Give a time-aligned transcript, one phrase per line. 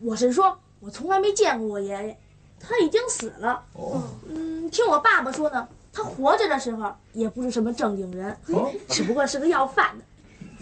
[0.00, 2.16] 我是说，我从来没见过我爷爷，
[2.60, 3.62] 他已经死了。
[3.74, 10.04] 哦，嗯，听我爸爸说呢，他活着的时候也不是什么正经人，哦只不过是个要饭的，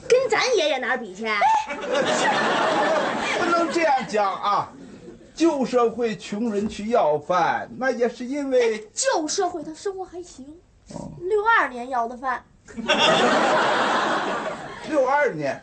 [0.08, 1.24] 跟咱爷爷哪儿比去？
[3.38, 4.72] 不能这样讲啊！
[5.34, 10.46] 旧社会穷人去要饭，那也是因为旧社会他生活还行，
[10.94, 12.42] 哦六二年要的饭，
[14.88, 15.62] 六二年，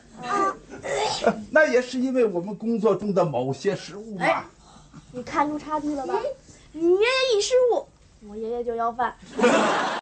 [1.51, 4.25] 那也是因为我们工作中的某些失误嘛。
[4.25, 4.45] 哎
[5.15, 6.19] 你看出差距了吧？
[6.71, 7.85] 你爷爷一失误，
[8.27, 9.15] 我爷爷就要饭。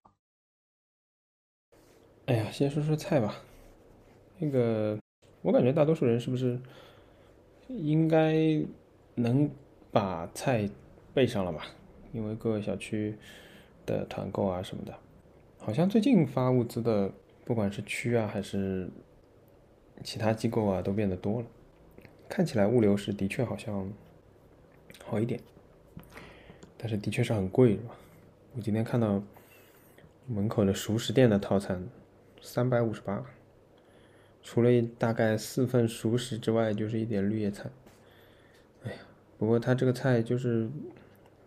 [2.27, 3.35] 哎呀，先说说菜吧。
[4.39, 4.97] 那个，
[5.41, 6.57] 我感觉大多数人是不是
[7.67, 8.63] 应该
[9.15, 9.49] 能
[9.91, 10.69] 把菜
[11.13, 11.65] 备上了吧？
[12.13, 13.17] 因为各个小区
[13.85, 14.93] 的团购啊什么的，
[15.59, 17.11] 好像最近发物资的，
[17.43, 18.89] 不管是区啊还是
[20.03, 21.47] 其他机构啊，都变得多了。
[22.27, 23.91] 看起来物流是的确好像
[25.03, 25.39] 好一点，
[26.77, 27.95] 但是的确是很贵，是吧？
[28.55, 29.21] 我今天看到
[30.27, 31.87] 门口的熟食店的套餐。
[32.43, 33.23] 三百五十八，
[34.41, 37.69] 除了大概四份熟食之外，就是一点绿叶菜。
[38.83, 38.97] 哎呀，
[39.37, 40.67] 不过它这个菜就是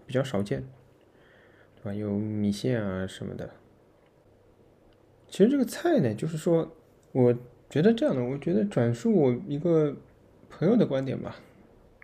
[0.06, 0.64] 比较少见，
[1.74, 1.92] 对吧？
[1.92, 3.50] 有米线啊什么的。
[5.28, 6.72] 其实这个菜呢，就是说，
[7.10, 7.34] 我
[7.74, 9.96] 觉得这样的，我觉得转述我一个
[10.48, 11.34] 朋友的观点吧。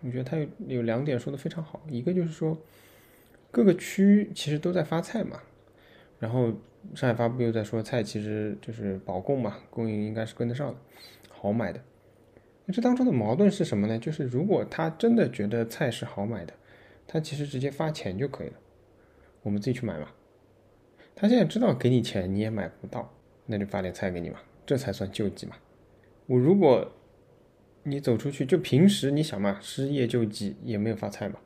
[0.02, 2.58] 我觉得他有有两点说的非常好，一个就是说，
[3.52, 5.41] 各个区其实都在发菜嘛，
[6.18, 6.52] 然后。
[6.94, 10.76] 上海发布又在说菜其实就是保供嘛，供应应该是跟得上的，
[11.28, 11.80] 好买的。
[12.64, 13.98] 那这当中的矛盾是什么呢？
[13.98, 16.54] 就是如果他真的觉得菜是好买的，
[17.06, 18.54] 他其实直接发钱就可以了，
[19.42, 20.08] 我们自己去买嘛。
[21.14, 23.12] 他现在知道给你钱你也买不到，
[23.44, 25.56] 那就发点菜给你嘛，这才算救济嘛。
[26.27, 26.92] 我如果
[27.83, 31.41] 你走出去，就平时你想嘛，失业救济也没有发菜嘛，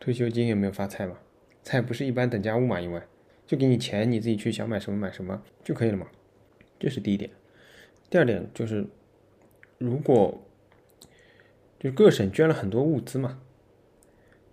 [0.00, 1.16] 退休金也没有发菜嘛，
[1.62, 3.00] 菜不是一般等价物嘛，因为。
[3.46, 6.08] 就给你钱，你自己去想买什么买什么就可以了嘛，
[6.80, 7.30] 这是第一点。
[8.10, 8.84] 第二点就是，
[9.78, 10.42] 如果
[11.78, 13.40] 就各省捐了很多物资嘛，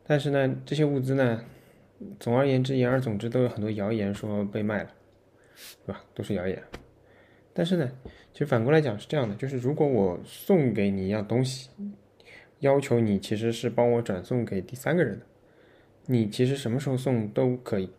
[0.05, 1.43] 但是呢，这些物资呢，
[2.19, 4.91] 总而言之，言而总之，都有很多谣言说被卖了，
[5.87, 6.05] 对吧？
[6.13, 6.61] 都是谣言。
[7.53, 7.91] 但是呢，
[8.31, 11.69] 其实反过来讲是这样的，就是如果我送给你一样东西，
[12.59, 15.25] 要求你其实是帮我转送给第三个人的，
[16.07, 17.89] 你其实什么时候送都可以。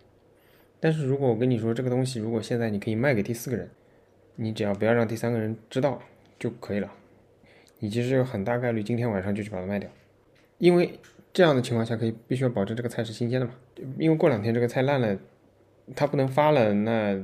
[0.80, 3.70] 但是如果我跟你说这个东西，如果现在你可以卖给第四个人，
[4.36, 6.02] 你只要不要让第三个人知道
[6.38, 6.92] 就可以了。
[7.78, 9.88] 你其实有很大概率今天晚上就去把它卖掉，
[10.58, 10.98] 因为
[11.32, 13.54] 这样的情况下可以必须要保证这个菜是新鲜的嘛。
[13.98, 15.18] 因为过两天这个菜烂了，
[15.94, 17.20] 它不能发了，那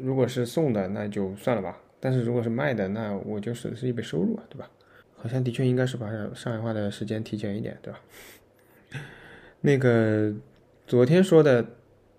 [0.00, 1.78] 如果是送的那就算了吧。
[2.00, 4.70] 但是如果是卖的，那我就损失一笔收入啊，对吧？
[5.16, 8.00] 好像的确应该是把上海话的时间提前一点，对吧？
[9.60, 10.34] 那个
[10.86, 11.66] 昨天说的。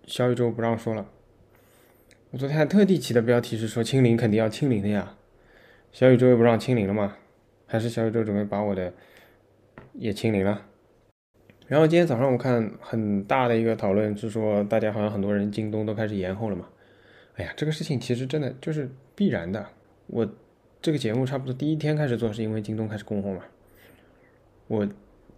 [0.06, 1.10] 小宇宙不让说了，
[2.32, 5.16] 我昨天还特地起的标题是说清零肯定要清零的呀，
[5.94, 7.16] 小宇宙又不让清零了吗？
[7.66, 8.92] 还是小宇宙准备把我的
[9.94, 10.66] 也清零了？
[11.74, 16.70] 然后今天早上我看很大的一个讨论是说，大家好像很多人京东都开始延后了嘛。
[17.34, 19.66] 哎呀，这个事情其实真的就是必然的。
[20.06, 20.30] 我
[20.84, 23.42] 这个节目差不多第一天开始做是因为京东开始供货嘛，
[24.68, 24.86] 我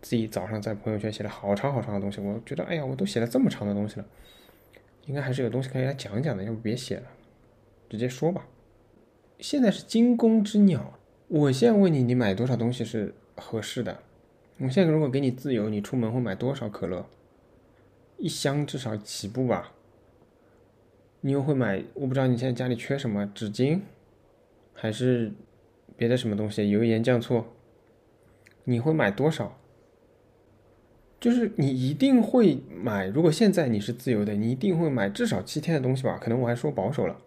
[0.02, 4.06] 自己早上在朋友圈写了好长好长的东西，我觉得哎呀，我都写了这么长的东西了。
[5.06, 7.04] 应该还是有东西可以来讲讲的，要不别写了，
[7.90, 8.46] 直接说吧。
[9.40, 14.00] 现在是惊弓之鸟，我现在问你，你买多少东西是合适的？
[14.58, 17.06] 我现在如果给你自由，你出门会买多少可乐？
[18.18, 19.74] 一箱至少起步吧。
[21.20, 21.84] 你又会买？
[21.94, 23.82] 我不知道你现在家里缺什么纸巾，
[24.74, 25.34] 还是
[25.98, 26.70] 别的什么东西？
[26.70, 27.44] 油盐酱醋，
[28.64, 29.58] 你会买多少？
[31.20, 36.18] 就是你一定会买，如果现在你是自由的，你一定会买至少七天的东西吧？
[36.22, 37.20] 可能我还说保守了。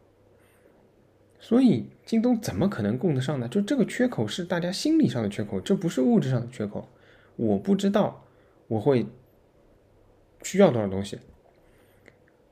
[1.40, 3.46] 所以京东怎么可能供得上呢？
[3.48, 6.88] 就这个缺口是大家心理上的缺口，这不是物质上的缺口。
[7.38, 8.22] 我不知道
[8.66, 9.06] 我会
[10.42, 11.18] 需要多少东西。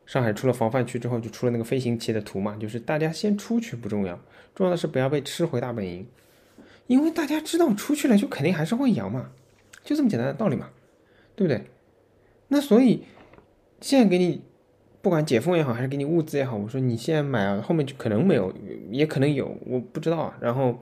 [0.06, 4.18] 上海出了防范区之后，就出了那个飞行棋的图嘛，就是大家先出去不重要，
[4.54, 6.06] 重要的是不要被吃回大本营，
[6.86, 9.30] 因为大家知道出去了就肯定还是会阳嘛，
[9.84, 10.70] 就这么简单的道理嘛。
[11.34, 11.66] 对不对？
[12.48, 13.02] 那所以
[13.82, 14.40] 现在给你
[15.02, 18.50] 不管解封也好，还是给你物资也好，我说你现在买啊，后面就可能没有，
[18.90, 20.38] 也可能有，我不知道啊。
[20.40, 20.80] 然后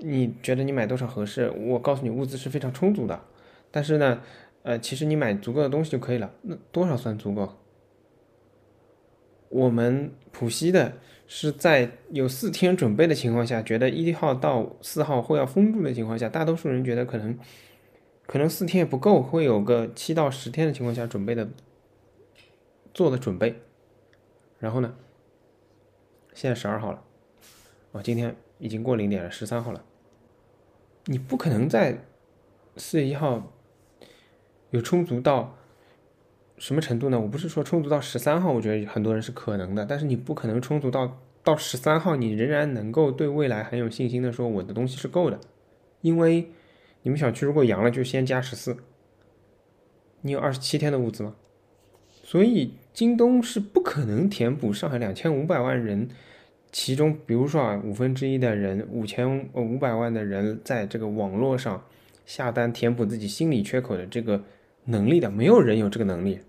[0.00, 1.50] 你觉得你买多少合适？
[1.50, 3.20] 我告诉你，物资是非常充足的。
[3.70, 4.20] 但是呢，
[4.62, 6.32] 呃，其实你买足够的东西就可以了。
[6.42, 7.56] 那多少算足够？
[9.48, 10.94] 我们浦西的
[11.26, 17.38] 是在有四天准备的情况下，觉得一号到四号会要封住的情况下，大多数人觉得可能。
[18.26, 21.46] 可能四天也不够，会有个七到十天的情况下准备的
[22.94, 23.60] 做的准备。
[24.58, 24.94] 然后呢，
[26.32, 27.02] 现在十二号了，
[27.92, 29.84] 啊，今天已经过零点了，十三号了。
[31.06, 32.06] 你不可能在
[32.76, 33.52] 四月一号
[34.70, 35.56] 有充足到
[36.56, 37.20] 什么程度呢？
[37.20, 45.38] 我不是说充足到十三号，我觉得很多人是可能的，但是你不可能充足到到十三号，你仍然能够对未来很有信心的说我的东西是够的，
[46.00, 46.50] 因为
[47.02, 48.76] 你们小区如果阳了就先加十四，
[50.22, 51.36] 你有二十七天的物资吗？
[52.22, 56.08] 所以京东是不可能填补上海两千五百万人。
[56.76, 61.80] 其中，比如说啊，五分之一的人，五千呃五百万的人，在这个网络上
[62.26, 64.42] 下单填补自己心理缺口的这个
[64.86, 66.40] 能力的，没有人有这个能力。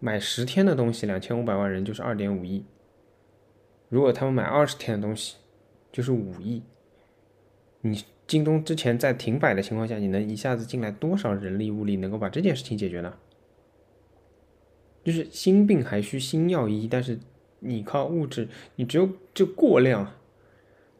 [0.00, 2.62] 买十天的东西，两千五百万人就是二点五亿。
[3.88, 5.36] 如果他们买二十天的东西，
[5.90, 6.62] 就是五亿。
[7.80, 13.14] 你京东之前在停摆的情况下，你能一下子进来多少人力物力，能够把这件事情解决呢？
[15.02, 17.18] 就是心病还需心药医，但是。
[17.60, 20.12] 你靠物质，你只有就过量，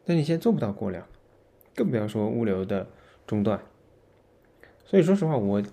[0.05, 1.05] 但你现在做不到过量，
[1.75, 2.87] 更不要说物流的
[3.27, 3.59] 中断。
[4.85, 5.63] 所以说实话，我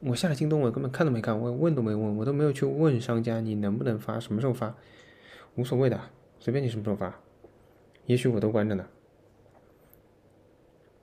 [0.00, 4.74] 我下了京东，我根本看都没看，我问都没问，我都没有去问商家你能不能发，什么时候发，
[5.56, 6.00] 无所谓的，
[6.38, 7.20] 随便你什么时候发，
[8.06, 8.86] 也许我都关着呢，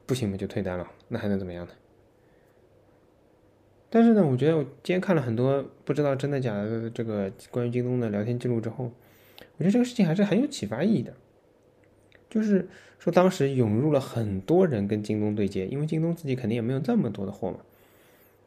[0.06, 1.74] 不行嘛就退单了，那还能怎么样呢？
[3.90, 8.92] 但是呢，我觉得我今天看了很多不知道真的假的这个关于京东的聊天记录之后。
[9.60, 11.14] 我觉得这个事情还是很有启发意义的，
[12.30, 17.60] 就是说当时涌入了很多人跟京东对接，因为京东自己肯定也没有这么多的货嘛。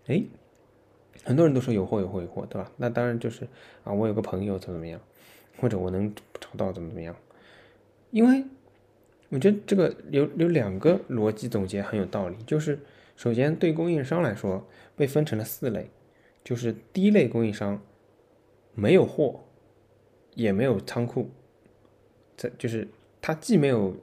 [0.06, 0.22] 哎，
[1.22, 2.72] 很多人都说有货有货有货，对吧？
[2.78, 3.46] 那当然就是
[3.84, 4.98] 啊，我有个朋友怎么怎么样，
[5.58, 6.10] 或者我能
[6.40, 7.14] 找到怎么怎么样。
[8.10, 8.42] 因为
[9.28, 12.78] 我觉得这个有有两个逻辑总结很有道理，就是
[13.16, 14.66] 首先对供应商来说
[14.96, 15.90] 被分成了四类，
[16.42, 17.82] 就是第一类供应商
[18.74, 19.44] 没有货。
[20.34, 21.28] 也没有仓库，
[22.36, 22.88] 这就是
[23.20, 23.96] 他既没有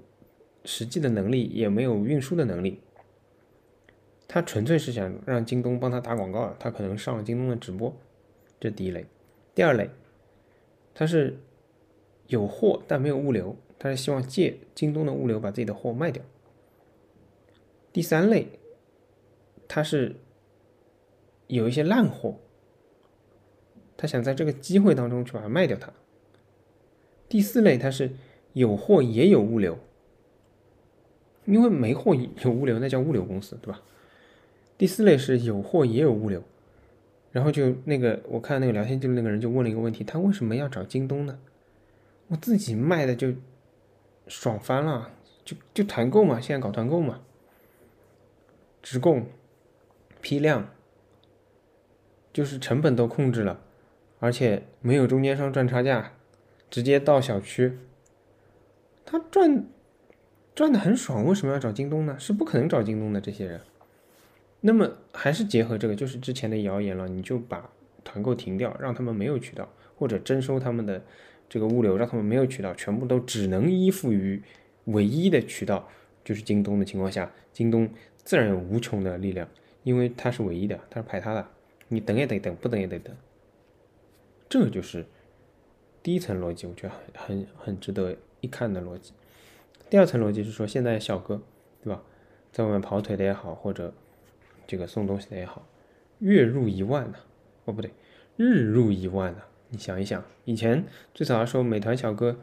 [0.65, 2.79] 实际的能力，也没有运输的能力，
[4.27, 7.95] 他纯粹是想让京东帮他打广告，他可能上了京东的直播，
[8.59, 9.05] 这第一类。
[9.55, 9.89] 第二类，
[10.93, 11.37] 他是
[12.27, 16.23] 有货但没有物流，他是希望借京东的物流把自己的货卖掉。
[17.91, 18.47] 第三类，
[19.67, 20.15] 他是
[21.47, 22.35] 有一些烂货，
[23.97, 25.91] 他想在这个机会当中去把它卖掉它。
[27.29, 28.11] 第四类，它是
[28.53, 29.77] 有货也有物流，
[31.45, 33.81] 因为没货有物流，那叫物流公司，对吧？
[34.77, 36.43] 第四类是有货也有物流，
[37.31, 41.39] 然后就那个我看那个聊天记录，那个人就问了一个问题：他为什么要找京东呢？
[42.29, 43.33] 我自己卖的就
[44.27, 45.11] 爽翻了，
[45.45, 47.21] 就就团购嘛，现在搞团购嘛，
[48.81, 49.27] 直供
[50.21, 50.69] 批量，
[52.33, 53.61] 就是成本都控制了，
[54.19, 56.13] 而且没有中间商赚差价。
[56.69, 57.77] 直接到小区，
[59.05, 59.65] 他赚
[60.53, 62.15] 赚的很爽，为什么要找京东呢？
[62.19, 63.61] 是不可能找京东的这些人。
[64.61, 67.69] 那么还是结合这个，就是之前的谣言了，你就把
[68.03, 71.01] 团购停掉，让他们没有渠道，或者征收他们的
[71.47, 74.41] 这个物流，让他们没有渠道，全部都只能依附于
[74.85, 75.87] 唯一的渠道，
[76.23, 77.89] 就是京东的情况下，京东
[78.23, 79.47] 自然有无穷的力量，
[79.83, 81.47] 因为它是唯一的，它是排他的，
[81.87, 83.15] 你等也得等，不等也得等，
[84.47, 85.05] 这就是。
[86.01, 89.11] 第一层逻辑，我觉得很很很值得一看的逻辑。
[89.89, 91.41] 第二层逻辑是说，现在小哥，
[91.83, 92.01] 对吧，
[92.51, 93.93] 在外面跑腿的也好，或者
[94.65, 95.67] 这个送东西的也好，
[96.19, 97.17] 月入一万呢？
[97.65, 97.91] 哦，不对，
[98.37, 99.39] 日入一万呢？
[99.69, 102.37] 你想一想，以前最早的时候，美团小哥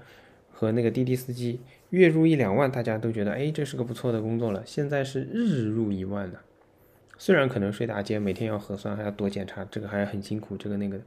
[0.52, 1.60] 和那个滴滴司机
[1.90, 4.62] 月入一两万，大家都觉得，哎，这是个不错的工作了。
[4.66, 6.40] 现在是日入一万呢，
[7.16, 11.00] 虽然可能睡大街，每天要核酸，还要多检查，这个还很辛苦，这个那个。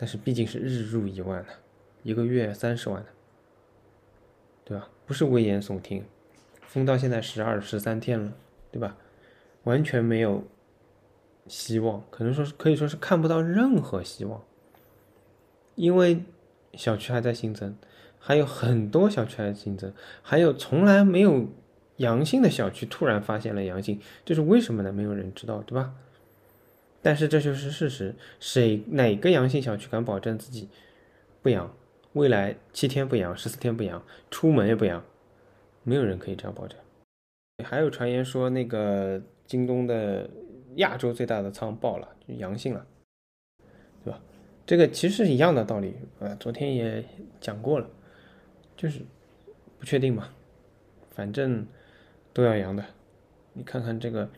[0.00, 1.48] 但是毕竟是日入一万的，
[2.04, 3.08] 一个月三十万的，
[4.64, 4.88] 对吧？
[5.04, 6.04] 不是危言耸听，
[6.62, 8.32] 封到现在十二十三天了，
[8.70, 8.96] 对吧？
[9.64, 10.44] 完全没有
[11.48, 14.40] 希望，可能说是可以说是看不到任何希望，
[15.74, 16.22] 因为
[16.74, 17.76] 小区还在新增，
[18.20, 21.48] 还有很多小区还在新增，还有从来没有
[21.96, 24.92] 阳性的小区突然发现了阳性，这是为什么呢？
[24.92, 25.92] 没有人知道，对吧？
[27.00, 30.68] 但是这就是事实，谁哪个阳性小区敢保证自己
[31.42, 31.72] 不阳？
[32.14, 35.04] 未来七天不阳，十四天不阳，出门也不阳，
[35.84, 36.78] 没有人可以这样保证。
[37.64, 40.28] 还有传言说，那个京东的
[40.76, 42.84] 亚洲最大的仓爆了，阳性了，
[44.04, 44.20] 对吧？
[44.66, 47.04] 这个其实是一样的道理，呃，昨天也
[47.40, 47.88] 讲过了，
[48.76, 49.00] 就是
[49.78, 50.30] 不确定嘛，
[51.10, 51.64] 反正
[52.32, 52.84] 都要阳的。
[53.52, 54.28] 你看看这个。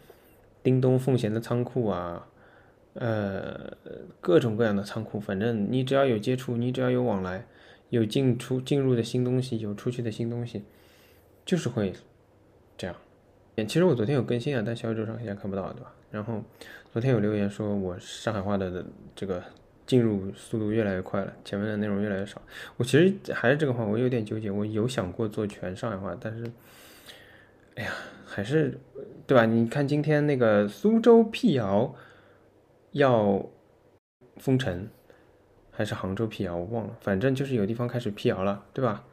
[0.63, 2.29] 叮咚奉贤的仓库啊，
[2.95, 3.77] 呃，
[4.21, 7.47] 各种各样的仓库，反正你只要有接触，你只要有往来，
[7.91, 10.65] 有进出进入的新东西，有出去的新东西，
[11.45, 11.93] 就是会
[12.77, 12.97] 这样。
[13.69, 15.93] 其实我昨天有更新啊，但小宇宙上现在看不到，对吧？
[16.11, 16.43] 然后
[16.93, 19.41] 昨天有留言说我上海话的这个
[19.87, 22.41] 进入速度越来越快了，前面的内容越来越少。
[22.77, 24.51] 我其实还是这个话，我有点纠结。
[24.51, 26.45] 我有想过做全上海话，但是，
[27.77, 27.93] 哎呀，
[28.25, 28.79] 还是
[29.27, 29.45] 对吧？
[29.45, 31.95] 你看今天那个苏州辟谣
[32.93, 33.45] 要
[34.37, 34.89] 封城，
[35.71, 36.97] 还是杭州辟谣，我忘了。
[37.01, 39.05] 反正就是有地方开始辟谣了，对吧？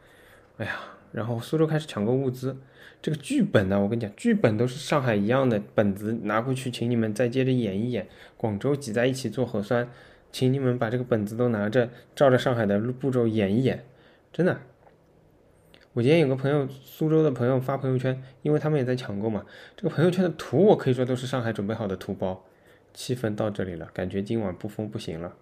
[0.57, 0.79] 哎呀，
[1.11, 2.57] 然后苏州开始抢购物资。
[2.99, 8.07] 这个剧本呢，我跟你讲，剧本都是上海一样的本子拿过去，请你们再接着演一演。
[8.35, 9.87] 广州挤在一起做核酸，
[10.31, 13.85] 请你们把这个本子都拿着，照着上海的步骤演一演。
[14.33, 14.59] 真的，
[15.93, 19.45] 我今天有个朋友，苏州的朋友发朋友圈，因为他们也在抢购嘛。
[19.75, 22.43] 这个朋友圈的图，我可以说都是上海准备好的图包。
[22.93, 25.35] 气氛到这里了，感觉今晚不封不行了。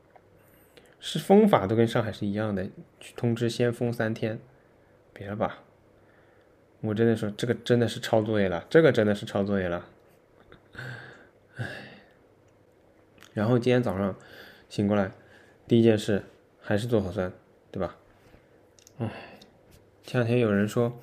[0.99, 2.67] 是封法都跟上海是一样的，
[2.99, 4.39] 去通知先封三天，
[5.13, 5.63] 别了吧。
[6.81, 9.87] 我真的说，这个真的是抄作业了，这个真的是抄作业了，
[11.57, 11.65] 唉。
[13.33, 14.15] 然后今天早上
[14.69, 15.11] 醒过来，
[15.67, 16.23] 第一件事
[16.61, 17.31] 还是做核酸，
[17.69, 17.97] 对吧？
[18.97, 19.09] 唉，
[20.03, 20.99] 前两天有人说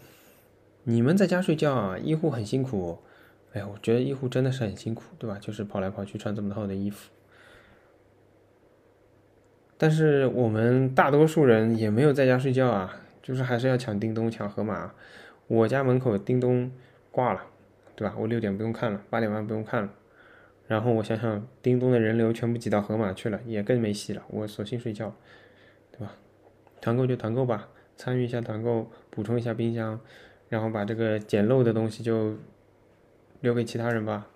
[0.84, 2.98] 你们在家睡觉啊，医护很辛苦。
[3.52, 5.38] 哎呀，我觉得医护真的是很辛苦，对吧？
[5.40, 7.10] 就是跑来跑去穿这么厚的衣服。
[9.76, 14.94] 但是我们大多数人也没有在家睡觉啊，就是还是要抢叮咚、抢盒马。
[15.48, 16.70] 我家门口叮咚
[17.10, 17.42] 挂了，
[17.94, 18.14] 对吧？
[18.16, 19.90] 我六点不用看了，八点半不用看了。
[20.68, 24.22] 然后我想想，叮咚的人流全部挤到盒马去了，也更没戏了。
[24.28, 25.14] 我索性睡觉，
[25.90, 26.14] 对吧？
[26.80, 30.00] 团购就团购吧，参与一下团购，补充一下冰箱，
[30.48, 32.36] 然后把这个捡漏的东西就
[33.42, 34.28] 留给其他人吧，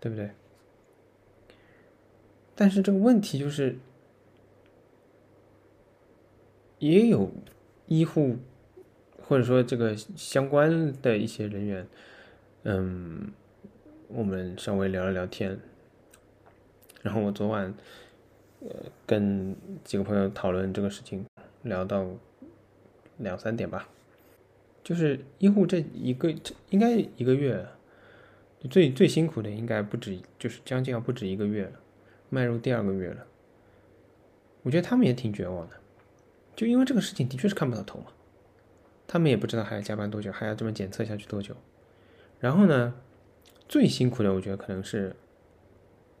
[0.00, 0.32] 对不对？
[2.56, 3.76] 但是这个问题就是，
[6.80, 7.30] 也有
[7.86, 8.38] 医护。
[9.28, 11.88] 或者说这个相关的一些人员，
[12.62, 13.32] 嗯，
[14.06, 15.58] 我们稍微聊了聊天，
[17.02, 17.74] 然后我昨晚，
[18.60, 18.68] 呃，
[19.04, 21.26] 跟几个朋友讨论这个事情，
[21.62, 22.06] 聊到
[23.16, 23.88] 两三点吧，
[24.84, 27.66] 就是医护这一个这应该一个月，
[28.66, 31.72] 最最辛苦的应该不止，就是将近要不止一个月了，
[32.28, 33.26] 迈入第二个月了，
[34.62, 35.76] 我觉得他们也挺绝望的，
[36.54, 38.06] 就因为这个事情的确是看不到头嘛。
[39.08, 41.54] 他们也不知道还要加班多久，还要这么检测下去多久。
[42.40, 42.94] 然后呢，
[43.68, 45.14] 最辛苦的我觉得可能是，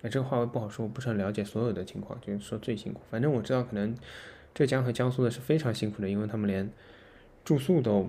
[0.02, 3.00] 哎，这个话我不好说，我不是很了解所有的情况，就是说最辛苦。
[3.10, 3.92] 反正我知道，可能
[4.54, 6.70] 浙江和江苏的是非常辛苦的，因为他们连
[7.44, 8.08] 住宿都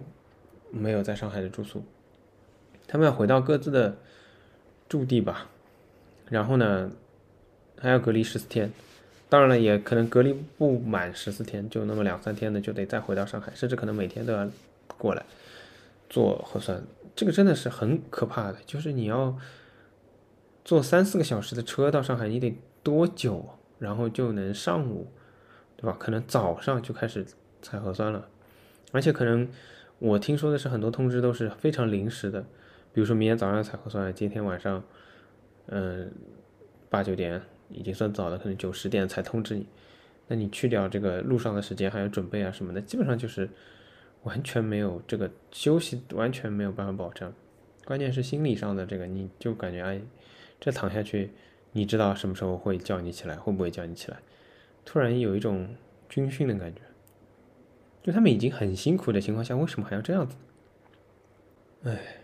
[0.69, 1.83] 没有在上海的住宿，
[2.87, 3.97] 他们要回到各自的
[4.89, 5.49] 驻地吧。
[6.29, 6.91] 然后呢，
[7.79, 8.71] 还要隔离十四天。
[9.29, 14.49] 当然了，也可能隔离不满十四天，就那么两三天的，就得再回到上海，甚至可能每天都要
[14.97, 15.25] 过来
[16.09, 16.81] 做核酸。
[17.15, 19.37] 这个真的是很可怕的，就是你要
[20.63, 23.45] 坐三四个小时的车到上海，你得多久？
[23.79, 25.07] 然后就能上午，
[25.75, 25.95] 对吧？
[25.99, 27.25] 可能早上就开始
[27.61, 28.27] 采核酸了，
[28.91, 29.47] 而且可能
[29.99, 32.43] 我听说的是很多通知都是非常临时的，
[32.97, 34.83] 比如说明天早上采核酸，今天晚上，
[35.67, 36.11] 嗯，
[36.89, 37.39] 八九点。
[37.69, 39.67] 已经算早的，可能九十点才通知你。
[40.27, 43.47] 那你去掉这个路上的时间，还有准备啊什么的，基本上就是
[44.23, 47.31] 完全没有这个休息，完全没有办法保证。
[47.85, 50.01] 关键是心理上的这个，你就感觉哎，
[50.59, 51.29] 这躺下去，
[51.73, 54.17] 你知道什么时候会叫你起来，会不会叫你起来？
[54.83, 55.69] 突然有一种
[56.09, 56.81] 军训的感觉。
[58.01, 60.35] 就他们已经很辛苦的情况下，为什么还要这样子？
[61.83, 62.16] 哎，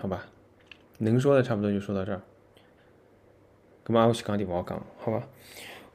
[0.00, 0.26] 好吧，
[0.98, 2.22] 能说的差不多就说到这儿。
[3.84, 5.26] 咁嘛，我先讲点勿好讲，好伐？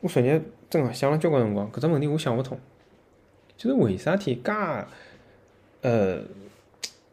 [0.01, 2.59] 我昨日真个想了交关辰光，搿只问题我想勿通，
[3.55, 4.51] 就是为啥体介
[5.81, 6.21] 呃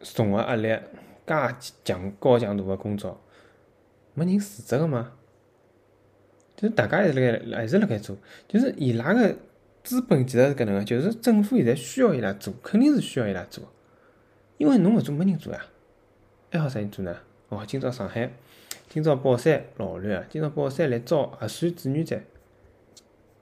[0.03, 0.69] 重个压力，
[1.25, 1.35] 介
[1.85, 3.21] 强高强度个工作，
[4.15, 5.13] 没人辞职个吗？
[6.57, 8.17] 就是大家还是辣盖还是辣盖做，
[8.49, 9.37] 就是伊拉个
[9.85, 13.65] 资本其实是搿能个，就是政府现在需要伊拉做，肯定是需要伊拉做，
[14.59, 15.65] 因为侬勿做没人做呀，
[16.53, 17.17] 还好啥人做呢？
[17.49, 18.29] 哦，今朝上海。
[18.89, 20.27] 今朝宝山老乱啊！
[20.29, 22.21] 今朝宝山来招核酸志愿者，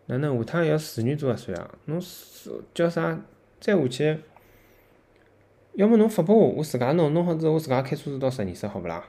[0.07, 1.75] 哪能下趟要自愿做核酸啊？
[1.87, 1.99] 侬
[2.75, 3.19] 叫啥？
[3.59, 4.19] 再下去，
[5.73, 9.09] 要么侬发拨我，我自家弄，弄好之后我自家开车子到实验室，好勿啦？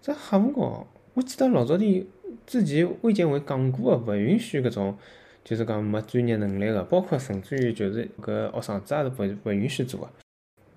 [0.00, 0.86] 这瞎胡搞！
[1.12, 2.06] 我记得老早点
[2.46, 4.96] 之前卫健委讲过个，勿允许搿种，
[5.44, 10.10] 就是讲没专业能力个，包括甚至于就是搿学生子也是勿勿允许做个。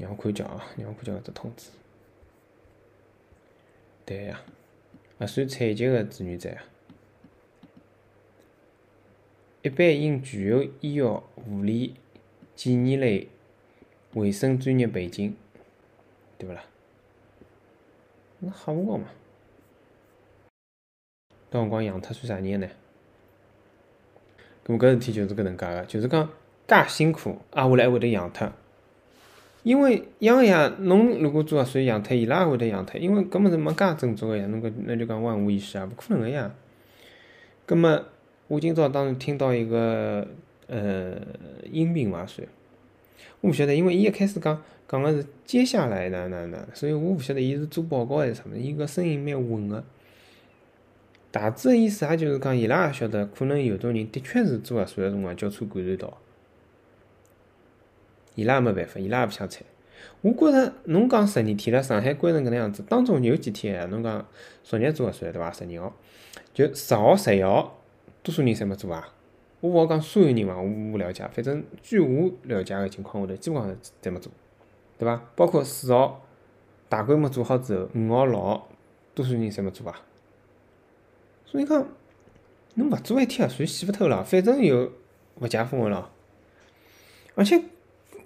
[0.01, 1.69] 让我看叫啊，让我看叫搿只通知。
[4.03, 4.41] 对呀，
[5.19, 6.63] 也算采集个志愿者啊。
[9.61, 11.95] 一般应具有医药、护理、
[12.55, 13.27] 检验类、
[14.13, 15.35] 卫生专业背景，
[16.39, 16.63] 对勿啦？
[18.39, 19.07] 那吓勿高嘛？
[21.51, 22.67] 到辰光养脱算啥人呢？
[24.65, 26.27] 咾么搿事体就是搿能介个，就是讲
[26.67, 28.51] 介辛苦，挨下来还会得养脱。
[29.63, 36.51] 因为养呀，侬如果做核酸养胎，伊拉也会得养胎，因为搿物事没介正宗个呀，侬搿那就讲万无一失啊，勿可能个呀。
[37.65, 38.03] 葛末
[38.47, 40.27] 我今朝当时听到一个
[40.67, 41.15] 呃
[41.71, 42.47] 音频嘛算，
[43.39, 49.83] 我勿晓得，因为伊一开始讲讲个是接下来哪哪哪，所以我勿晓得伊是做报告还是啥物事，伊个声音蛮稳个。
[51.29, 56.17] 大致个意思也就是讲，伊拉也晓得，可能有种人的确是做核酸个辰光交叉感染到。
[58.35, 59.63] 伊拉也没办法，伊拉也勿想睬。
[60.21, 64.25] 我觉着侬讲十二天了上海关成搿能样子，当中有几天侬讲
[64.63, 65.51] 昨日做核酸对伐？
[65.51, 65.95] 十二号，
[66.53, 67.81] 就十号、十一号，
[68.23, 69.13] 多数人侪没做啊。
[69.59, 74.31] 我勿好讲所有人伐，我勿了解，反正据我了解个情况下头，基本上侪没做，
[74.97, 75.21] 对伐？
[75.35, 76.25] 包括四号
[76.87, 78.69] 大规模做好之后，五号、六号，
[79.13, 80.01] 多数人侪没做啊。
[81.45, 81.87] 所以讲，
[82.75, 84.91] 侬勿做一天核酸洗勿透了，反正又
[85.39, 86.11] 勿解封个了，
[87.35, 87.61] 而且。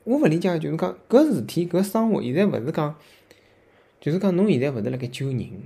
[0.06, 2.96] 我勿理解，就是讲搿事体搿生活，现在勿是讲，
[4.00, 5.64] 就是讲侬现在勿是辣盖救人，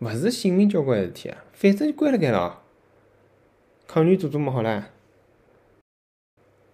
[0.00, 2.62] 勿是性命交关个事体啊，反正就关辣盖了，
[3.86, 4.82] 抗原做做么好唻。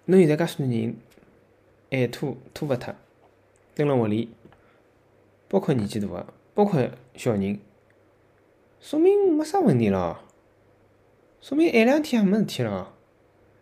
[0.07, 0.97] 侬现在介许多人
[1.91, 2.95] 还拖拖勿脱，
[3.75, 4.31] 蹲辣屋里，
[5.49, 6.81] 包括年纪大个，包括
[7.15, 7.61] 小人，
[8.81, 10.21] 说明没啥问题咯，
[11.43, 12.95] 说明一两天也没事体了，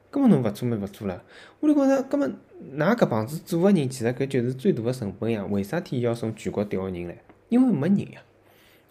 [0.08, 1.24] 根本侬勿做么勿做了，
[1.58, 2.38] 我就觉着根本。
[2.76, 5.44] 㑚搿帮子做个人，其实搿就是最大个成本呀！
[5.46, 7.16] 为啥体要从全国调人来？
[7.48, 8.22] 因为没人呀！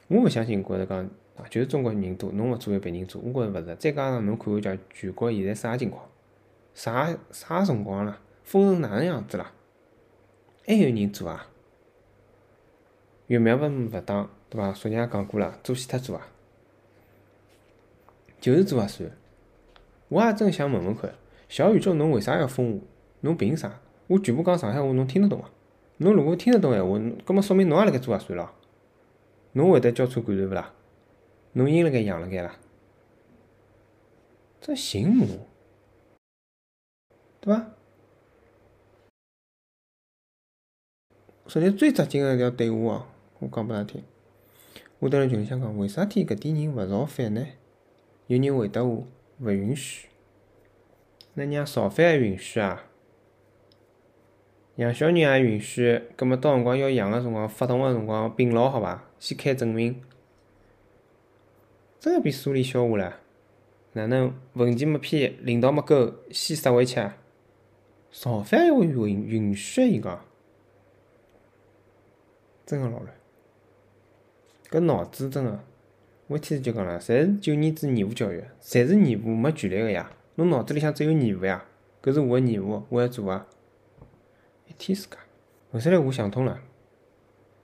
[0.08, 1.00] 我勿相信，觉着讲
[1.38, 3.22] 啊，就是中国人多，侬勿做，别人做。
[3.22, 3.76] 我觉着勿是。
[3.78, 6.04] 再加上侬看下，全国现在啥情况？
[6.74, 8.20] 啥啥辰光了？
[8.44, 9.52] 封成哪能样子了？
[10.66, 11.48] 还有人做啊？
[13.28, 14.72] 疫苗勿勿打，对伐？
[14.74, 16.28] 昨日也讲过了，做死脱做啊！
[18.40, 19.10] 就是做核酸。
[20.10, 21.14] 我也真想问问看，
[21.48, 22.82] 小宇宙，侬为啥要封我？
[23.22, 23.80] 侬凭啥？
[24.08, 25.50] 我全部讲上海话，侬听得懂伐？
[25.98, 28.52] 侬如果听得懂闲话，搿么说明侬也辣盖做核酸咯？
[29.54, 30.74] 侬会得交叉感染勿啦？
[31.54, 32.58] 侬阴辣盖阳辣盖啦？
[34.60, 35.28] 这寻魔，
[37.40, 37.72] 对伐？
[41.48, 43.06] 昨日最扎劲个一条对话哦，
[43.40, 44.04] 我讲拨㑚听。
[45.00, 47.46] 我蹲辣群里向讲，为啥体搿点人勿造反呢？
[48.28, 49.08] 有人回答我，
[49.40, 50.08] 勿允许。
[51.34, 52.88] 那让造反还允许啊？
[54.82, 59.04] 养小人也允许，葛末到辰光要养个辰光，发动个辰光并牢好伐？
[59.20, 60.02] 先开证明，
[62.00, 63.20] 真个变苏联笑话了。
[63.94, 67.00] 哪能文件没批，领导没够，先杀回去？
[68.12, 69.88] 造反还会允允许？
[69.88, 70.26] 伊讲，
[72.66, 73.14] 真个老乱。
[74.72, 75.60] 搿脑子真个，
[76.26, 80.12] 我一天就讲了，侪是九年制义务教育，侪是义务没权利个呀。
[80.36, 81.64] 侬脑子里向只有义务呀，
[82.02, 83.46] 搿是我个义务，我要做啊。
[84.82, 85.18] 天自家，
[85.72, 86.60] 后头来我想通了，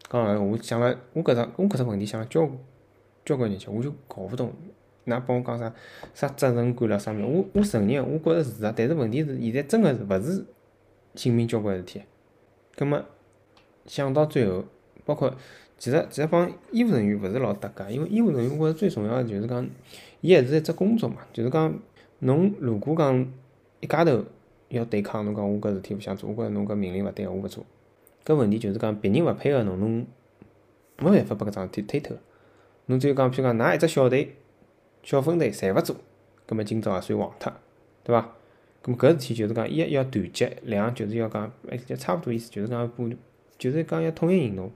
[0.08, 2.48] 讲了我想了，我搿只我搿只问题想了交
[3.26, 4.54] 交关日去，我就搞勿懂，
[5.08, 5.74] 㑚帮我讲啥
[6.14, 7.24] 啥责任感了啥物事？
[7.24, 10.46] 我我承认，我觉着是实，但是问题是现在真个是勿是
[11.16, 12.04] 性命交关事体。
[12.76, 13.04] 葛末
[13.88, 14.64] 想到最后，
[15.04, 15.34] 包括
[15.80, 19.68] 其实其实帮医务人员勿是老搭界，因为医务人员我觉着最重要个就是讲，
[20.22, 21.74] 伊还是一只工作嘛，就是讲
[22.20, 23.28] 侬如果讲
[23.80, 24.24] 一家头。
[24.70, 27.66] 要对抗侬讲，我搿事体勿想做，我觉着侬搿命令勿对，我勿做。
[28.26, 30.06] 搿问题就是讲，别人勿配合侬，侬
[31.00, 32.18] 没办法把搿桩事体推脱。
[32.88, 34.36] 侬只有讲，譬如讲，㑚一只小队、
[35.04, 35.96] 小分队侪勿做，
[36.46, 37.54] 葛末今朝也算黄脱，
[38.04, 38.34] 对伐？
[38.82, 43.10] 葛末搿事体就是讲，一要团结，两就是要讲，哎，就差勿多意思，就是讲不，
[43.58, 44.70] 就是讲要统一行动。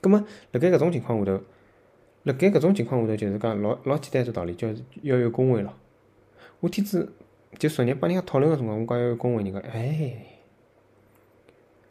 [0.00, 0.18] 葛末
[0.52, 1.40] 辣盖搿种情况下头，
[2.22, 5.74] 辣盖搿种情况下头，就是讲老老简单一只道理，就是要有工会咯。
[6.60, 7.12] 我天子。
[7.58, 10.14] 就昨日帮人家讨论个辰光，我讲要有工会，人讲哎，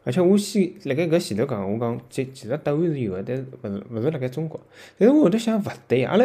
[0.04, 4.60] 而且我先辣盖搿前头讲，我讲其其实答案是有个，但是勿是勿是辣盖中国。
[4.96, 6.24] 但是我后头想勿对，阿拉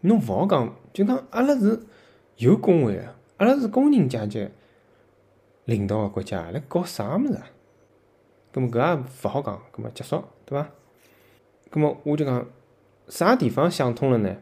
[0.00, 1.78] 侬勿好讲，就讲阿拉是
[2.38, 4.48] 有工会个，阿拉是工人阶级
[5.66, 7.46] 领导个国家，辣搞啥物事啊？
[8.52, 10.70] 葛末搿也勿好讲，葛末结束，对伐？
[11.68, 12.48] 葛末我就讲
[13.08, 14.36] 啥地方想通了呢？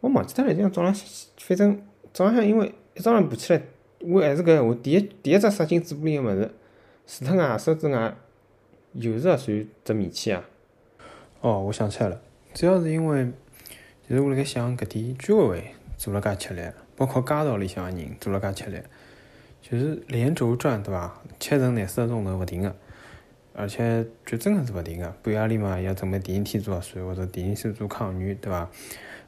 [0.00, 0.94] 我忘记脱了，今朝早浪
[1.38, 2.74] 反正早浪向因为。
[2.94, 3.62] 一早浪爬起来，
[4.00, 6.50] 我还是搿话，第一第一只杀进嘴巴里个物事，
[7.06, 8.14] 除脱外手之外，
[9.00, 10.44] 就是核酸只面签啊。
[11.40, 12.20] 哦，我想起来了，
[12.52, 13.30] 主要是因为，
[14.08, 16.62] 就是我辣盖想搿点居委会做了介吃力，
[16.96, 18.78] 包括街道里向个人做了介吃力，
[19.62, 21.20] 就是连轴转，对伐？
[21.38, 22.74] 七乘廿四个钟头勿停个，
[23.54, 25.08] 而且就真个是勿停个。
[25.22, 28.68] 半夜里嘛要准备第二天做核酸，或者第二天做抗原，对伐？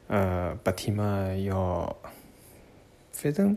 [0.09, 1.97] 呃，白天嘛要，
[3.13, 3.57] 反正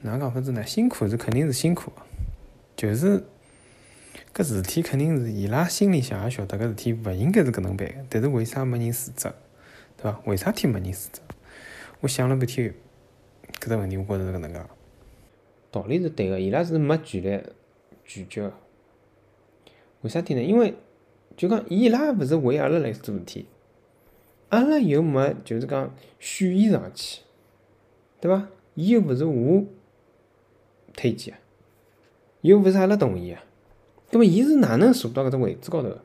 [0.00, 0.64] 哪讲法子呢？
[0.66, 1.90] 辛苦是肯定是辛苦，
[2.76, 3.24] 就是
[4.34, 9.32] 搿事体肯定是伊拉心里向也晓得搿事体勿应该是搿能办，但是为啥没人辞职，
[9.96, 10.20] 对伐？
[10.26, 11.20] 为啥体没人辞职？
[12.00, 12.74] 我想了半天，
[13.60, 14.60] 搿只问题我觉着是搿能介。
[15.70, 17.42] 道理是对个，伊拉是没权利
[18.04, 18.52] 拒绝个。
[20.02, 20.42] 为啥体呢？
[20.42, 20.74] 因为
[21.36, 23.46] 就讲伊拉勿是为阿拉来做事体，
[24.50, 27.22] 阿拉又没就是讲选伊上去，
[28.20, 28.48] 对伐？
[28.76, 29.64] 伊又勿是我
[30.94, 31.34] 推荐，
[32.42, 33.38] 又勿是阿拉同意个，
[34.12, 36.00] 葛末伊是哪能坐到搿只位置高头个？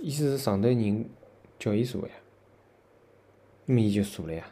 [0.00, 1.06] 意思是上头人
[1.58, 2.14] 叫伊坐个呀，
[3.64, 4.46] 那么伊就坐了呀。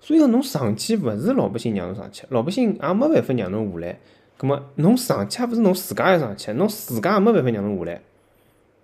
[0.00, 4.00] 所以讲侬上去勿是老百姓让侬上去，老百姓也没办法让侬下来。
[4.38, 8.00] 葛末侬上去也勿是侬自家要上去，侬自家也没办法让侬下来，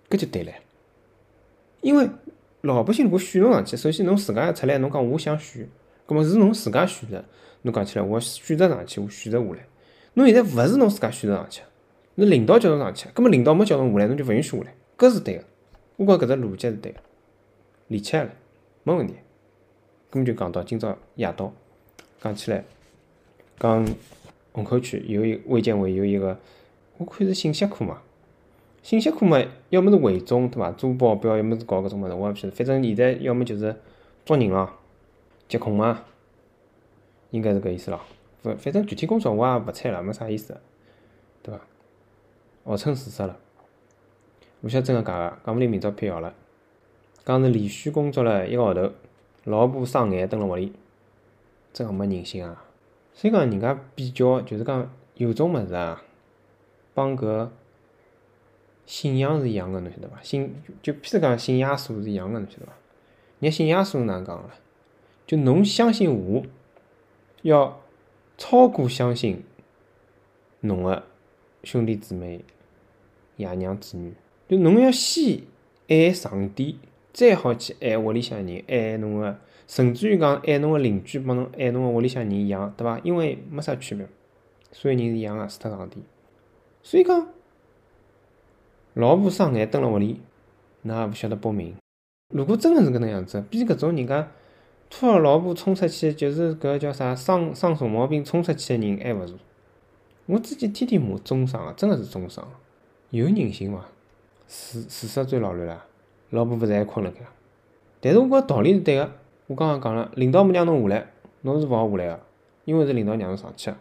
[0.07, 0.53] 搿就对了。
[1.81, 2.07] 因为
[2.61, 5.67] 老百姓如果选侬上去，首先侬自家要出来，侬讲我想选，
[6.07, 7.23] 葛末是侬自家选择。
[7.63, 9.67] 侬讲起来，我选择上去，我选择下来。
[10.13, 11.61] 侬现在勿是侬自家选择上去，
[12.15, 15.43] 侬领导叫侬上去，葛末领导没叫侬下来，侬就勿允许下来，搿是对个。
[15.97, 16.99] 我觉搿只逻辑是对个，
[17.87, 18.29] 理解了，
[18.83, 19.15] 没问题。
[20.09, 21.51] 根本就讲到今朝夜到，
[22.21, 22.63] 讲起来，
[23.59, 23.85] 讲
[24.53, 26.37] 虹口区有一卫健委有一个，
[26.97, 28.01] 我看是信息科嘛，
[28.81, 30.71] 信息科嘛，要么是汇总对伐？
[30.71, 32.55] 做报表，要么是搞搿种物事，我也勿晓得。
[32.55, 33.75] 反正现在要么就是
[34.23, 34.71] 抓人咯，
[35.47, 36.03] 疾控嘛，
[37.31, 38.01] 应该是搿意思咯。
[38.41, 40.59] 反反正具体工作我也勿猜了，没啥意思，
[41.41, 41.61] 对伐？
[42.65, 43.37] 号称事实了，
[44.61, 46.33] 勿晓得真个假个，讲勿定明朝辟谣了，
[47.25, 48.91] 讲是连续工作了一个号头。
[49.45, 50.73] 老婆生癌蹲辣屋里，
[51.71, 52.65] 真个没人性啊！
[53.13, 56.03] 所以讲人家比较，就是讲有种物事啊，
[56.93, 57.47] 帮搿
[58.85, 60.21] 信仰是一样个，侬晓得伐？
[60.21, 62.73] 信就譬如讲信耶稣是一样个，侬晓得伐？
[63.39, 64.49] 人家信耶稣哪能讲个？
[65.27, 66.43] 就侬相信我，
[67.43, 67.81] 要
[68.37, 69.43] 超过相信
[70.61, 71.03] 侬个
[71.63, 72.43] 兄弟姊妹、
[73.35, 74.13] 爷娘子女，
[74.47, 75.41] 就侬要先
[75.89, 76.79] 爱上帝。
[77.13, 82.99] 再好去爱屋里向人，爱侬个，甚至于讲爱侬个邻居，帮侬爱侬个屋里向人一样，对伐？
[82.99, 84.07] 因为没啥区别，
[84.71, 86.03] 所有人是一样个，除脱上帝。
[86.83, 87.27] 所以讲，
[88.93, 90.21] 老婆生癌蹲辣屋里，
[90.85, 91.75] 㑚也勿晓得报名。
[92.31, 94.31] 如果真个是搿能样子，比搿种人家
[94.89, 99.33] 拖老婆冲出去，就是搿叫啥生生重毛病冲出去个人还勿如。
[100.25, 102.47] 我之前天天骂中伤个，真个是中伤，
[103.09, 103.85] 有人性伐？
[104.47, 105.85] 事事实最老卵了。
[106.29, 107.19] 老婆勿是还困辣盖？
[108.01, 109.11] 但是我觉道理是对个。
[109.47, 111.07] 我刚刚讲了，领导没让侬下来，
[111.41, 112.19] 侬是勿好下来个，
[112.65, 113.77] 因为是领导让侬上去个。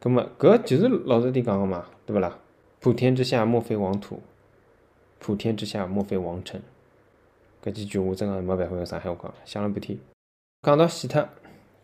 [0.00, 2.38] 葛末搿就是老实点讲个嘛，对勿啦？
[2.80, 4.22] 普天之下莫非王土，
[5.18, 6.62] 普天之下莫非王臣。
[7.62, 9.98] 搿几句话真个没办法用上海话讲，想了半天。
[10.62, 11.28] 讲到死脱，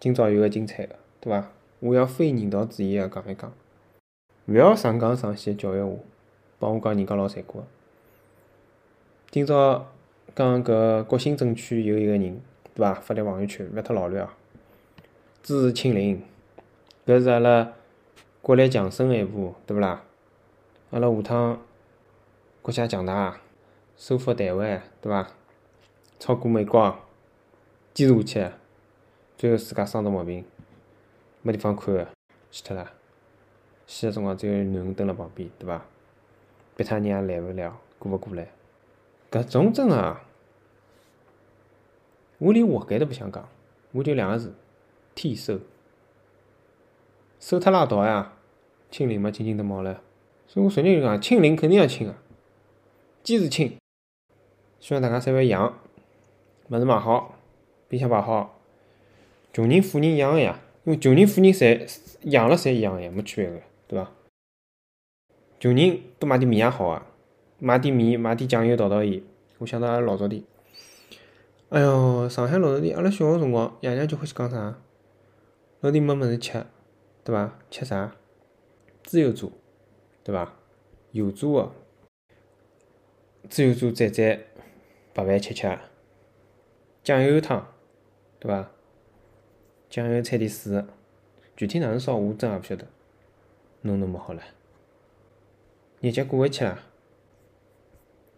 [0.01, 1.51] 今朝有个精彩个，对伐？
[1.81, 3.53] 我要非人道主义个讲一讲，
[4.47, 5.99] 勿要上纲上线教育我，
[6.59, 7.65] 帮我讲人家老残酷个。
[9.31, 9.87] 今朝
[10.35, 12.41] 讲搿国新镇区有一个人，
[12.75, 12.95] 对伐？
[12.95, 14.31] 发条朋友圈，勿要太老乱哦。
[15.43, 16.23] 支持清零，
[17.05, 17.73] 搿是阿拉
[18.41, 20.03] 国力强盛个一步，对勿啦？
[20.91, 21.61] 阿拉下趟
[22.63, 23.41] 国家强大，
[23.97, 25.29] 收复台湾，对伐？
[26.19, 26.97] 超过美国，
[27.95, 28.55] 坚持下去，
[29.37, 30.45] 最后自家生着毛病，
[31.43, 32.09] 没地方看个，
[32.51, 32.93] 死脱了。
[33.87, 35.85] 死个辰光只有囡恩蹲辣旁边，对伐？
[36.77, 38.49] 别他人也来勿了，过勿过来？
[39.31, 40.25] 搿种真啊，
[42.39, 43.49] 我连活该都不想讲，
[43.93, 44.55] 我就两个字：
[45.15, 45.61] 替收。
[47.39, 48.33] 收脱拉倒呀！
[48.91, 50.03] 清零嘛，轻轻的毛了。
[50.49, 52.17] 所以我昨日就讲，清零肯定要清啊，
[53.23, 53.77] 坚持清。
[54.81, 55.79] 希望大家侪要养，
[56.69, 57.39] 物事买好，
[57.89, 58.59] 冰箱摆好。
[59.53, 61.89] 穷人、富人一样个呀，因为穷人、富人侪
[62.23, 64.13] 养了侪一样个呀，没区别个，对伐？
[65.59, 67.07] 穷人多买点米也好啊。
[67.59, 69.23] 买点米，买点酱油倒倒盐。
[69.57, 70.43] 我想到阿拉老早点，
[71.71, 74.79] 哎哟，上海老早点，阿拉小个辰光，爷娘就欢喜讲啥？
[75.81, 76.67] 老点没物事吃，
[77.25, 77.59] 对伐？
[77.71, 78.15] 吃啥？
[79.05, 79.49] 猪油渣，
[80.23, 80.53] 对伐？
[81.13, 81.73] 油炸个
[83.49, 84.41] 猪油渣蘸蘸
[85.15, 85.79] 白饭吃吃，
[87.07, 87.65] 酱油汤，
[88.41, 88.69] 对伐？
[89.89, 90.85] 酱油掺点水，
[91.57, 92.85] 具体哪能烧我真也勿晓得，
[93.83, 94.43] 弄弄么好了，
[96.01, 96.81] 日节过回去了。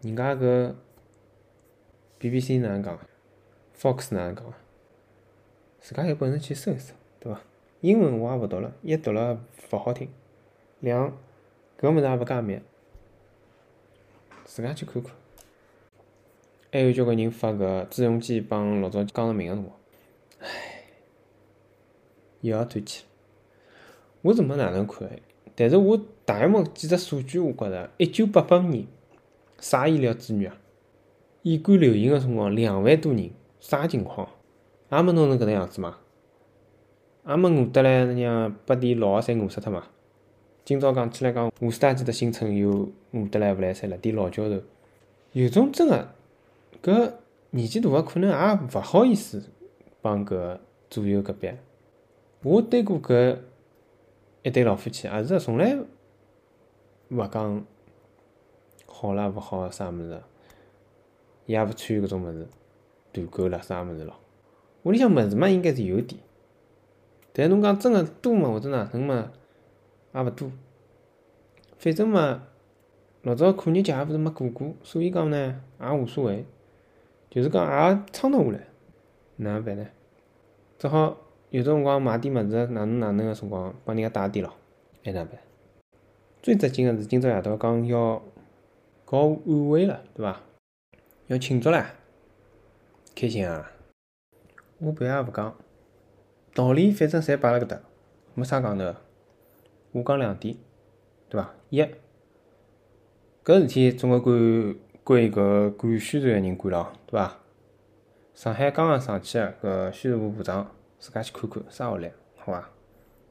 [0.03, 0.75] 人家搿
[2.19, 2.99] BBC 哪能讲
[3.75, 4.45] ？Fox 哪能讲？
[5.79, 7.41] 自家有本事去搜一搜，对伐？
[7.81, 10.07] 英文我也勿读了，一读了勿好听，
[10.81, 11.11] 两
[11.79, 12.61] 搿物事也勿加密，
[14.45, 15.11] 自家去看看。
[16.71, 19.75] 还有交关人发搿朱镕基帮老早江泽民个辰光，
[20.39, 20.47] 唉，
[22.41, 23.05] 又要转去了。
[24.21, 25.09] 我是没哪能看，
[25.55, 28.85] 但是我大约摸几只数据，我觉着一九八八年
[29.59, 30.57] 啥医疗资源啊？
[31.41, 34.29] 乙肝流行个辰光两万多人，啥情况？
[34.91, 35.97] 也没弄成搿能样子嘛？
[37.27, 39.87] 也没饿得来，让八点六个侪饿死脱嘛？
[40.63, 44.61] 今朝讲起来讲，五十大几的新村又饿得来勿来三了，点老教授，
[45.31, 46.09] 有种真个
[46.81, 47.13] 搿
[47.51, 49.43] 年纪大个可能也勿好意思
[50.01, 50.57] 帮搿
[50.89, 51.51] 左右隔壁。
[52.41, 53.37] 我对过搿
[54.43, 55.77] 一对老夫妻，也是从来
[57.09, 57.65] 勿讲
[58.85, 60.21] 好啦勿好啥物事，
[61.45, 62.47] 也勿参与搿种物事，
[63.11, 64.15] 团购啦啥物事咯。
[64.83, 66.21] 屋里向物事嘛，应该是有点，
[67.33, 69.31] 但侬讲真个多嘛，或者哪能嘛，
[70.13, 70.49] 也勿多。
[71.77, 72.43] 反正嘛，
[73.23, 76.45] 老早苦日节也勿是没过过，所以讲呢，也无所谓。
[77.29, 78.67] 就是讲也撑得下来，
[79.37, 79.85] 哪能办呢？
[80.77, 81.17] 只好
[81.49, 84.53] 有辰光买点物事，哪能哪能个辰光帮人家带点咯，
[85.03, 85.37] 还哪办？
[86.41, 88.21] 最扎劲个是今朝夜到讲要
[89.05, 90.41] 搞晚会了，对伐？
[91.27, 91.85] 要庆祝唻，
[93.15, 93.71] 开心啊！
[94.79, 95.55] 我别也勿讲，
[96.53, 97.79] 道理反正侪摆辣搿搭，
[98.33, 98.95] 没啥讲头。
[99.91, 100.55] 我讲两点，
[101.27, 101.53] 对伐？
[101.69, 101.81] 一，
[103.43, 104.75] 搿事体总归
[105.09, 107.35] 归搿管宣传个人管咯，对伐？
[108.35, 110.69] 上海刚刚上去个搿宣传部部长，
[110.99, 112.69] 自家去看看啥学历，好伐？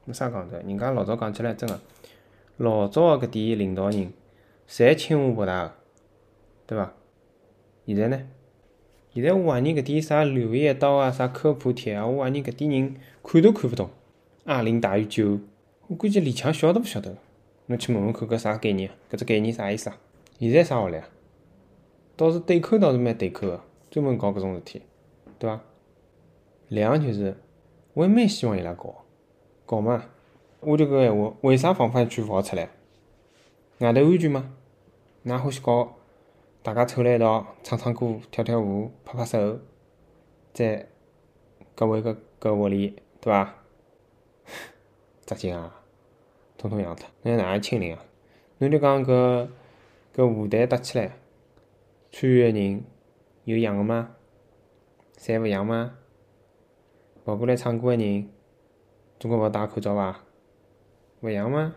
[0.03, 1.79] 没啥讲头，人家老早讲起来真个，
[2.57, 4.11] 老早个搿点领导人，
[4.67, 5.73] 侪清华北大个，
[6.67, 6.93] 对伐？
[7.85, 8.21] 现在呢？
[9.13, 13.89] 现在我怀疑搿点啥刘一刀啊，啥科普帖啊，我怀疑搿点人看都看勿懂。
[14.43, 15.39] 二零大于九，
[15.87, 17.15] 我估计李强晓得勿晓得？
[17.67, 18.91] 侬去问问看搿啥概念？
[19.09, 19.95] 搿只概念啥意思啊？
[20.41, 21.07] 现在啥学历啊？
[22.19, 24.81] 倒是对口倒是蛮对口个，专门搞搿种事体，
[25.37, 25.61] 对伐？
[26.67, 27.37] 两就是
[27.93, 28.93] 我也蛮希望伊拉搞，
[29.65, 30.03] 搞嘛。
[30.59, 32.63] 我就搿闲话，为啥防范区勿好出来？
[33.77, 34.51] 外头安全吗？
[35.23, 35.95] 㑚欢喜搞？
[36.61, 39.57] 大家凑辣一道唱唱歌、跳跳舞、拍拍手，
[40.53, 40.89] 在
[41.73, 43.55] 各位个搿屋里，对伐？
[45.25, 45.73] 扎劲啊！
[46.57, 48.03] 统统扬脱，那哪能清零啊？
[48.57, 49.47] 侬就讲搿
[50.13, 51.13] 搿舞台搭起来，
[52.11, 52.83] 参与个人
[53.45, 54.15] 有样个吗？
[55.17, 55.95] 侪勿样吗？
[57.23, 58.29] 跑过来唱歌个人，
[59.19, 60.23] 总归勿戴口罩伐？
[61.21, 61.75] 勿样吗？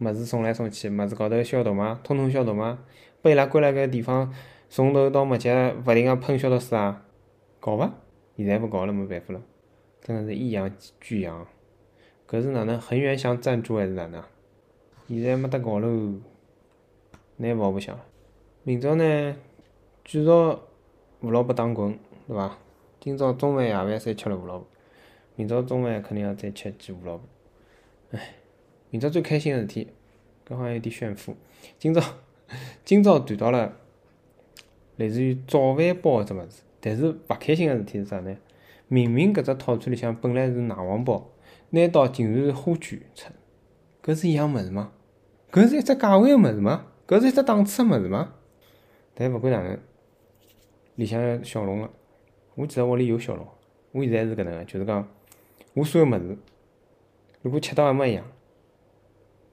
[0.00, 2.00] 物事送来送去，物事高头消毒吗？
[2.04, 2.78] 统统消毒吗？
[3.20, 4.32] 拨伊拉关辣搿地方，
[4.68, 5.50] 从头到末脚
[5.84, 7.04] 勿停个喷消毒水啊！
[7.58, 7.92] 搞伐？
[8.36, 9.42] 现在勿搞了，没办法了，
[10.00, 11.44] 真个是一样俱扬。
[12.28, 12.78] 搿是哪能？
[12.78, 14.22] 恒源祥赞助还是哪能？
[15.08, 16.20] 现在没得搞喽，
[17.38, 17.98] 拿跑白相。
[18.62, 19.36] 明朝呢，
[20.10, 20.26] 继续
[21.20, 22.56] 胡萝卜打滚，对伐？
[22.98, 24.66] 今朝中饭夜饭侪吃了胡萝卜，
[25.36, 27.24] 明朝中饭肯定要再吃几胡萝卜。
[28.12, 28.36] 唉，
[28.88, 29.88] 明朝最开心个事体，
[30.48, 31.36] 搿好像有点炫富。
[31.78, 32.02] 今朝。
[32.86, 33.76] 今朝谈到了
[34.96, 38.34] 类似于早饭包搿只物事，但是勿开心个事体是啥呢？
[38.86, 41.30] 明明搿只套餐里向本来是奶黄包，
[41.68, 43.30] 拿到竟然是花卷餐，
[44.02, 44.90] 搿是一样物事吗？
[45.52, 46.86] 搿是一只价位个物事吗？
[47.06, 48.32] 搿是一只档次个物事吗？
[49.12, 49.78] 但勿管哪能，
[50.98, 51.90] 里向小龙个，
[52.56, 53.46] 我其实屋里有小龙，
[53.92, 55.08] 我现在是搿能个，就是讲
[55.74, 56.36] 我所有物事，
[57.40, 58.24] 如果吃到一模一样，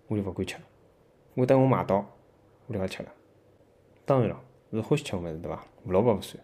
[0.08, 0.64] 我就勿敢吃了，
[1.36, 2.06] 我等我买到。
[2.68, 3.14] 我就要吃了，
[4.06, 5.64] 当然了，是欢喜吃个物事，对伐？
[5.84, 6.44] 胡萝卜勿算。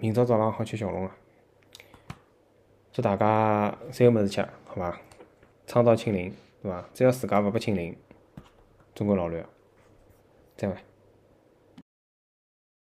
[0.00, 1.16] 明朝早浪好吃小龙啊！
[2.92, 5.00] 祝大家侪有物事吃，好伐？
[5.64, 6.84] 倡导清零，对伐？
[6.92, 7.96] 只要自家勿被清零，
[8.96, 9.46] 中国老乱。
[10.56, 10.74] 再会。